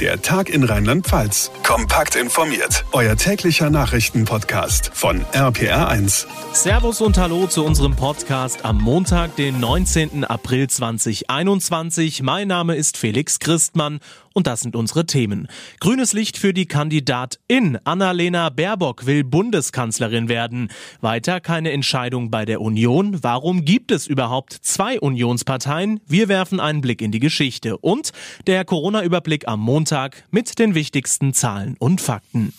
[0.00, 1.52] Der Tag in Rheinland-Pfalz.
[1.62, 2.84] Kompakt informiert.
[2.90, 6.26] Euer täglicher Nachrichtenpodcast von RPR1.
[6.52, 10.24] Servus und Hallo zu unserem Podcast am Montag, den 19.
[10.24, 12.22] April 2021.
[12.22, 14.00] Mein Name ist Felix Christmann
[14.34, 15.48] und das sind unsere Themen.
[15.80, 17.78] Grünes Licht für die Kandidatin.
[17.84, 20.70] Annalena Baerbock will Bundeskanzlerin werden.
[21.00, 23.22] Weiter keine Entscheidung bei der Union.
[23.22, 26.00] Warum gibt es überhaupt zwei Unionsparteien?
[26.06, 27.78] Wir werfen einen Blick in die Geschichte.
[27.78, 28.12] Und
[28.46, 32.52] der Corona-Überblick am Montag mit den wichtigsten Zahlen und Fakten.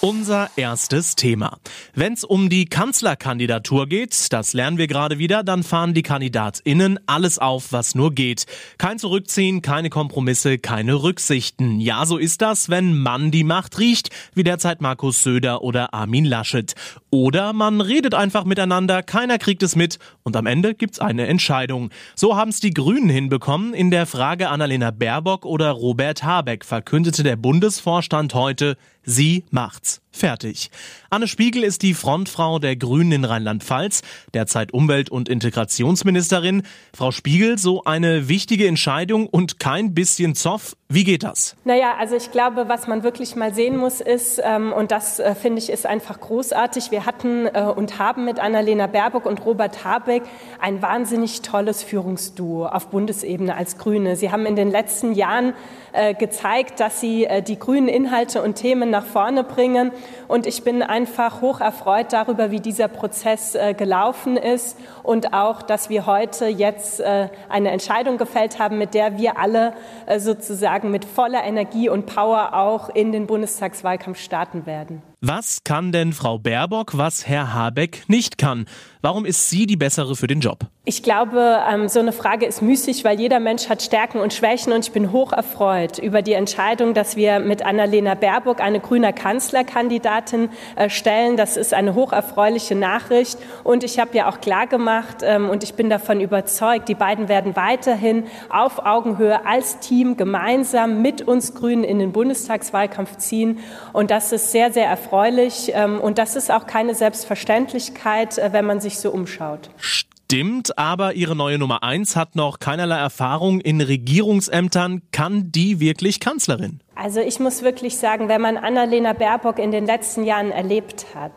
[0.00, 1.58] Unser erstes Thema.
[1.92, 7.00] Wenn es um die Kanzlerkandidatur geht, das lernen wir gerade wieder, dann fahren die KandidatInnen
[7.06, 8.46] alles auf, was nur geht.
[8.78, 11.80] Kein Zurückziehen, keine Kompromisse, keine Rücksichten.
[11.80, 16.24] Ja, so ist das, wenn man die Macht riecht, wie derzeit Markus Söder oder Armin
[16.24, 16.76] Laschet.
[17.10, 21.90] Oder man redet einfach miteinander, keiner kriegt es mit und am Ende gibt's eine Entscheidung.
[22.14, 23.74] So haben's die Grünen hinbekommen.
[23.74, 28.76] In der Frage Annalena Baerbock oder Robert Habeck verkündete der Bundesvorstand heute,
[29.08, 30.00] sie macht's.
[30.10, 30.70] Fertig.
[31.10, 34.02] Anne Spiegel ist die Frontfrau der Grünen in Rheinland-Pfalz,
[34.34, 36.62] derzeit Umwelt- und Integrationsministerin.
[36.94, 40.76] Frau Spiegel, so eine wichtige Entscheidung und kein bisschen Zoff.
[40.88, 41.54] Wie geht das?
[41.64, 45.34] Naja, also ich glaube, was man wirklich mal sehen muss, ist, ähm, und das äh,
[45.34, 49.84] finde ich ist einfach großartig, wir hatten äh, und haben mit Annalena Baerbock und Robert
[49.84, 50.22] Habeck
[50.60, 54.16] ein wahnsinnig tolles Führungsduo auf Bundesebene als Grüne.
[54.16, 55.52] Sie haben in den letzten Jahren
[55.92, 59.92] äh, gezeigt, dass sie äh, die grünen Inhalte und Themen nach vorne bringen.
[60.26, 65.62] Und ich bin einfach hoch erfreut darüber, wie dieser Prozess äh, gelaufen ist und auch,
[65.62, 69.72] dass wir heute jetzt eine Entscheidung gefällt haben, mit der wir alle
[70.18, 75.02] sozusagen mit voller Energie und Power auch in den Bundestagswahlkampf starten werden.
[75.20, 78.66] Was kann denn Frau Baerbock, was Herr Habeck nicht kann?
[79.00, 80.66] Warum ist sie die bessere für den Job?
[80.84, 84.72] Ich glaube, ähm, so eine Frage ist müßig, weil jeder Mensch hat Stärken und Schwächen
[84.72, 89.12] und ich bin hoch erfreut über die Entscheidung, dass wir mit Annalena Baerbock eine grüne
[89.12, 91.36] Kanzlerkandidatin äh, stellen.
[91.36, 95.74] Das ist eine hocherfreuliche Nachricht und ich habe ja auch klar gemacht ähm, und ich
[95.74, 101.84] bin davon überzeugt, die beiden werden weiterhin auf Augenhöhe als Team gemeinsam mit uns Grünen
[101.84, 103.58] in den Bundestagswahlkampf ziehen
[103.92, 108.64] und das ist sehr, sehr erfreulich ähm, und das ist auch keine Selbstverständlichkeit, äh, wenn
[108.64, 109.70] man sich sich so umschaut.
[109.76, 115.02] Stimmt, aber ihre neue Nummer eins hat noch keinerlei Erfahrung in Regierungsämtern.
[115.12, 116.80] Kann die wirklich Kanzlerin?
[116.94, 121.32] Also ich muss wirklich sagen, wenn man Annalena Baerbock in den letzten Jahren erlebt hat,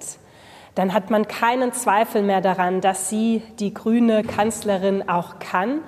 [0.75, 5.81] dann hat man keinen Zweifel mehr daran, dass sie die grüne Kanzlerin auch kann.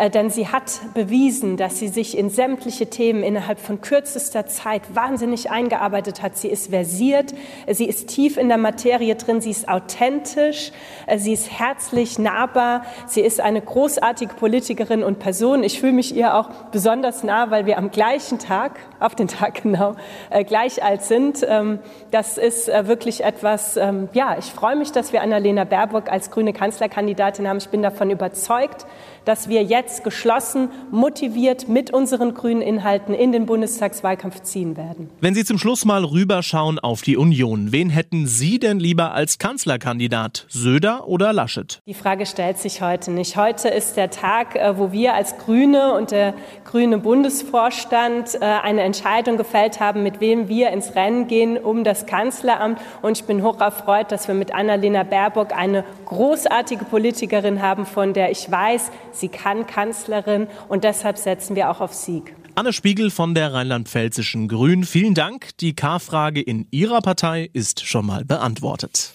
[0.00, 4.82] Äh, denn sie hat bewiesen, dass sie sich in sämtliche Themen innerhalb von kürzester Zeit
[4.94, 6.38] wahnsinnig eingearbeitet hat.
[6.38, 7.34] Sie ist versiert,
[7.68, 10.72] sie ist tief in der Materie drin, sie ist authentisch,
[11.06, 15.62] äh, sie ist herzlich nahbar, sie ist eine großartige Politikerin und Person.
[15.62, 19.62] Ich fühle mich ihr auch besonders nah, weil wir am gleichen Tag, auf den Tag
[19.62, 19.96] genau,
[20.30, 21.44] äh, gleich alt sind.
[21.46, 21.78] Ähm,
[22.10, 26.52] das ist wirklich etwas, ähm, ja, ich freue mich, dass wir Annalena Baerbock als grüne
[26.52, 27.58] Kanzlerkandidatin haben.
[27.58, 28.86] Ich bin davon überzeugt,
[29.24, 35.10] dass wir jetzt geschlossen, motiviert mit unseren grünen Inhalten in den Bundestagswahlkampf ziehen werden.
[35.20, 39.38] Wenn Sie zum Schluss mal rüberschauen auf die Union, wen hätten Sie denn lieber als
[39.38, 40.46] Kanzlerkandidat?
[40.48, 41.80] Söder oder Laschet?
[41.86, 43.36] Die Frage stellt sich heute nicht.
[43.36, 48.82] Heute ist der Tag, äh, wo wir als Grüne und der grüne Bundesvorstand äh, eine
[48.82, 52.78] Entscheidung gefällt haben, mit wem wir ins Rennen gehen um das Kanzleramt.
[53.02, 58.12] Und ich bin hoch erfreut, dass wir mit Annalena Baerbock eine großartige Politikerin haben, von
[58.12, 62.34] der ich weiß, sie kann Kanzlerin und deshalb setzen wir auch auf Sieg.
[62.54, 65.56] Anne Spiegel von der Rheinland-Pfälzischen Grünen, vielen Dank.
[65.58, 69.14] Die K-Frage in Ihrer Partei ist schon mal beantwortet.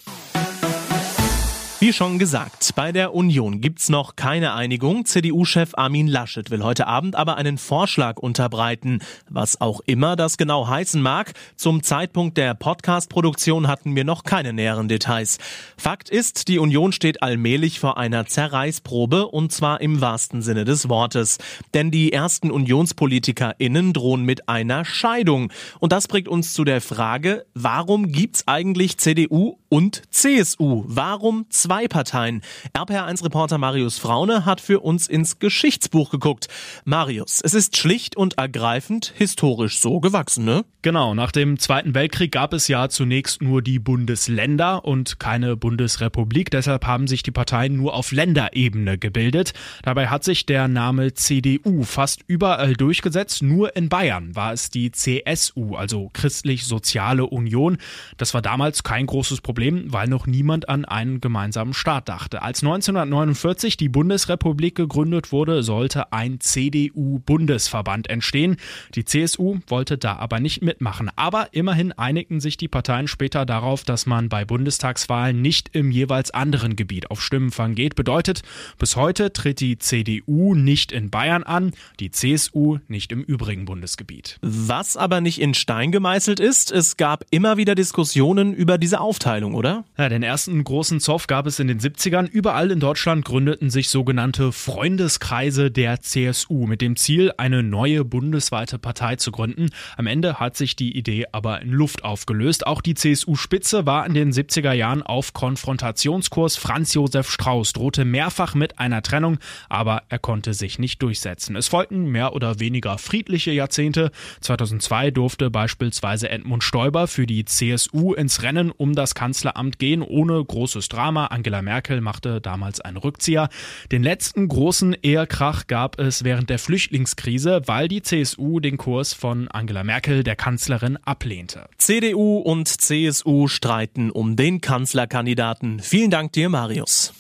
[1.86, 5.06] Wie schon gesagt, bei der Union gibt's noch keine Einigung.
[5.06, 10.68] CDU-Chef Armin Laschet will heute Abend aber einen Vorschlag unterbreiten, was auch immer das genau
[10.68, 11.34] heißen mag.
[11.56, 15.38] Zum Zeitpunkt der Podcast-Produktion hatten wir noch keine näheren Details.
[15.78, 20.90] Fakt ist, die Union steht allmählich vor einer Zerreißprobe und zwar im wahrsten Sinne des
[20.90, 21.38] Wortes.
[21.76, 25.52] Denn die ersten UnionspolitikerInnen drohen mit einer Scheidung.
[25.80, 30.84] Und das bringt uns zu der Frage, warum gibt's eigentlich CDU und CSU?
[30.88, 32.42] Warum zwei zwei Parteien.
[32.74, 36.48] RPR1-Reporter Marius Fraune hat für uns ins Geschichtsbuch geguckt.
[36.86, 40.64] Marius, es ist schlicht und ergreifend historisch so gewachsen, ne?
[40.86, 46.52] Genau, nach dem Zweiten Weltkrieg gab es ja zunächst nur die Bundesländer und keine Bundesrepublik.
[46.52, 49.54] Deshalb haben sich die Parteien nur auf Länderebene gebildet.
[49.82, 53.42] Dabei hat sich der Name CDU fast überall durchgesetzt.
[53.42, 57.80] Nur in Bayern war es die CSU, also Christlich-Soziale Union.
[58.18, 62.42] Das war damals kein großes Problem, weil noch niemand an einen gemeinsamen Staat dachte.
[62.42, 68.58] Als 1949 die Bundesrepublik gegründet wurde, sollte ein CDU-Bundesverband entstehen.
[68.96, 71.10] Die CSU wollte da aber nicht mitmachen.
[71.16, 76.32] Aber immerhin einigten sich die Parteien später darauf, dass man bei Bundestagswahlen nicht im jeweils
[76.32, 77.96] anderen Gebiet auf Stimmenfang geht.
[77.96, 78.42] Bedeutet,
[78.78, 84.38] bis heute tritt die CDU nicht in Bayern an, die CSU nicht im übrigen Bundesgebiet.
[84.42, 89.54] Was aber nicht in Stein gemeißelt ist, es gab immer wieder Diskussionen über diese Aufteilung,
[89.54, 89.86] oder?
[89.98, 92.30] Ja, den ersten großen Zoff gab es in den 70ern.
[92.30, 98.80] Überall in Deutschland gründeten sich sogenannte Freundeskreise der CSU mit dem Ziel, eine neue bundesweite
[98.80, 99.70] Partei zu gründen.
[99.98, 102.66] Am Ende hat sich die Idee aber in Luft aufgelöst.
[102.66, 106.56] Auch die CSU-Spitze war in den 70er Jahren auf Konfrontationskurs.
[106.56, 109.38] Franz Josef Strauß drohte mehrfach mit einer Trennung,
[109.70, 111.56] aber er konnte sich nicht durchsetzen.
[111.56, 114.12] Es folgten mehr oder weniger friedliche Jahrzehnte.
[114.42, 120.44] 2002 durfte beispielsweise Edmund Stoiber für die CSU ins Rennen um das Kanzleramt gehen, ohne
[120.44, 121.28] großes Drama.
[121.36, 123.50] Angela Merkel machte damals einen Rückzieher.
[123.92, 129.50] Den letzten großen Ehekrach gab es während der Flüchtlingskrise, weil die CSU den Kurs von
[129.50, 131.68] Angela Merkel, der Kanzlerin, ablehnte.
[131.78, 135.82] CDU und CSU streiten um den Kanzlerkandidaten.
[135.82, 137.14] Vielen Dank dir, Marius.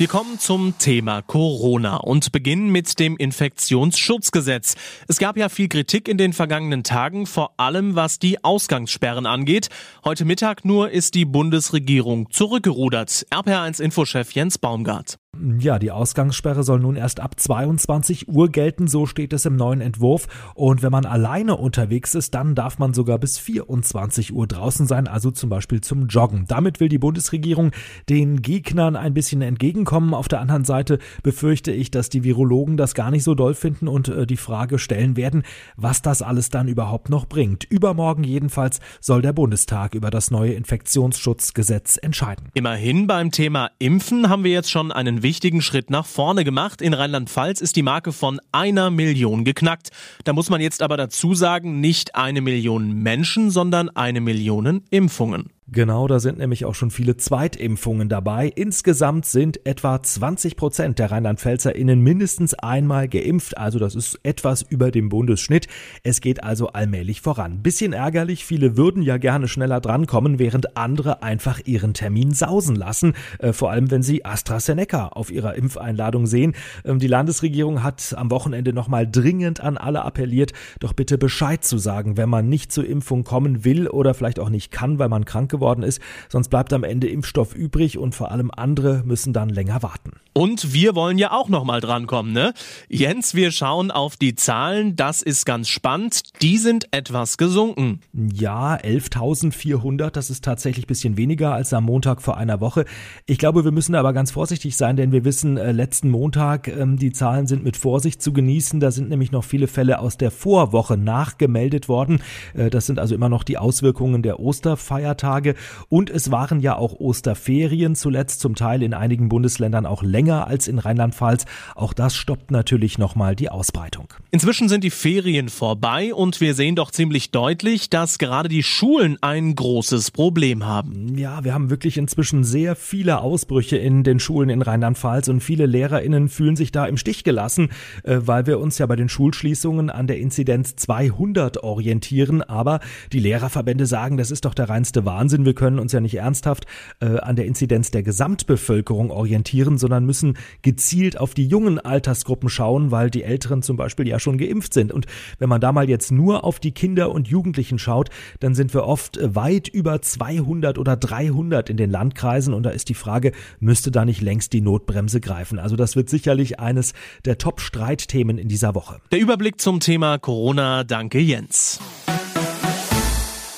[0.00, 4.74] Wir kommen zum Thema Corona und beginnen mit dem Infektionsschutzgesetz.
[5.08, 9.68] Es gab ja viel Kritik in den vergangenen Tagen, vor allem was die Ausgangssperren angeht.
[10.02, 13.26] Heute Mittag nur ist die Bundesregierung zurückgerudert.
[13.30, 15.18] RPR1 Infochef Jens Baumgart.
[15.58, 19.80] Ja, die Ausgangssperre soll nun erst ab 22 Uhr gelten, so steht es im neuen
[19.80, 20.26] Entwurf.
[20.54, 25.08] Und wenn man alleine unterwegs ist, dann darf man sogar bis 24 Uhr draußen sein,
[25.08, 26.44] also zum Beispiel zum Joggen.
[26.46, 27.70] Damit will die Bundesregierung
[28.08, 30.12] den Gegnern ein bisschen entgegenkommen.
[30.12, 33.88] Auf der anderen Seite befürchte ich, dass die Virologen das gar nicht so doll finden
[33.88, 35.44] und äh, die Frage stellen werden,
[35.76, 37.64] was das alles dann überhaupt noch bringt.
[37.64, 42.48] Übermorgen jedenfalls soll der Bundestag über das neue Infektionsschutzgesetz entscheiden.
[42.54, 46.82] Immerhin beim Thema Impfen haben wir jetzt schon einen wichtigen Schritt nach vorne gemacht.
[46.82, 49.90] In Rheinland-Pfalz ist die Marke von einer Million geknackt.
[50.24, 55.50] Da muss man jetzt aber dazu sagen, nicht eine Million Menschen, sondern eine Million Impfungen.
[55.72, 58.50] Genau, da sind nämlich auch schon viele Zweitimpfungen dabei.
[58.56, 63.56] Insgesamt sind etwa 20 Prozent der Rheinland-PfälzerInnen mindestens einmal geimpft.
[63.56, 65.68] Also das ist etwas über dem Bundesschnitt.
[66.02, 67.62] Es geht also allmählich voran.
[67.62, 73.14] Bisschen ärgerlich, viele würden ja gerne schneller drankommen, während andere einfach ihren Termin sausen lassen.
[73.38, 76.56] Äh, vor allem, wenn sie AstraZeneca auf ihrer Impfeinladung sehen.
[76.84, 81.78] Ähm, die Landesregierung hat am Wochenende nochmal dringend an alle appelliert, doch bitte Bescheid zu
[81.78, 85.24] sagen, wenn man nicht zur Impfung kommen will oder vielleicht auch nicht kann, weil man
[85.24, 86.00] krank geworden ist.
[86.28, 90.12] Sonst bleibt am Ende Impfstoff übrig und vor allem andere müssen dann länger warten.
[90.32, 92.54] Und wir wollen ja auch noch mal drankommen, ne?
[92.88, 94.94] Jens, wir schauen auf die Zahlen.
[94.94, 96.22] Das ist ganz spannend.
[96.40, 98.00] Die sind etwas gesunken.
[98.12, 100.10] Ja, 11.400.
[100.10, 102.84] Das ist tatsächlich bisschen weniger als am Montag vor einer Woche.
[103.26, 106.86] Ich glaube, wir müssen aber ganz vorsichtig sein, denn wir wissen, äh, letzten Montag, äh,
[106.86, 108.78] die Zahlen sind mit Vorsicht zu genießen.
[108.78, 112.22] Da sind nämlich noch viele Fälle aus der Vorwoche nachgemeldet worden.
[112.54, 115.49] Äh, das sind also immer noch die Auswirkungen der Osterfeiertage.
[115.88, 120.46] Und es waren ja auch Osterferien zuletzt, zum Teil in einigen Bundesländern auch länger länger
[120.46, 121.46] als in Rheinland-Pfalz.
[121.74, 124.12] Auch das stoppt natürlich nochmal die Ausbreitung.
[124.30, 129.16] Inzwischen sind die Ferien vorbei und wir sehen doch ziemlich deutlich, dass gerade die Schulen
[129.22, 131.16] ein großes Problem haben.
[131.16, 135.66] Ja, wir haben wirklich inzwischen sehr viele Ausbrüche in den Schulen in Rheinland-Pfalz und viele
[135.66, 137.70] LehrerInnen fühlen sich da im Stich gelassen,
[138.04, 142.42] äh, weil wir uns ja bei den Schulschließungen an der Inzidenz 200 orientieren.
[142.42, 142.80] Aber
[143.12, 145.39] die Lehrerverbände sagen, das ist doch der reinste Wahnsinn.
[145.44, 146.66] Wir können uns ja nicht ernsthaft
[147.00, 152.90] äh, an der Inzidenz der Gesamtbevölkerung orientieren, sondern müssen gezielt auf die jungen Altersgruppen schauen,
[152.90, 154.92] weil die Älteren zum Beispiel ja schon geimpft sind.
[154.92, 155.06] Und
[155.38, 158.84] wenn man da mal jetzt nur auf die Kinder und Jugendlichen schaut, dann sind wir
[158.84, 162.54] oft weit über 200 oder 300 in den Landkreisen.
[162.54, 165.58] Und da ist die Frage, müsste da nicht längst die Notbremse greifen?
[165.58, 166.92] Also das wird sicherlich eines
[167.24, 169.00] der Top-Streitthemen in dieser Woche.
[169.12, 170.84] Der Überblick zum Thema Corona.
[170.84, 171.80] Danke, Jens.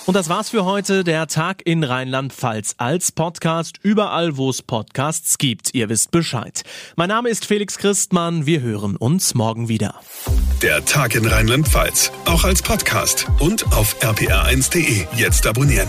[0.06, 5.38] Und das war's für heute, der Tag in Rheinland-Pfalz als Podcast, überall wo es Podcasts
[5.38, 5.74] gibt.
[5.74, 6.62] Ihr wisst Bescheid.
[6.96, 9.94] Mein Name ist Felix Christmann, wir hören uns morgen wieder.
[10.60, 15.06] Der Tag in Rheinland-Pfalz, auch als Podcast und auf rpr1.de.
[15.16, 15.88] Jetzt abonnieren.